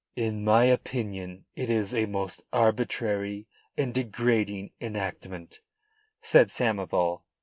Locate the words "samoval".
6.47-7.21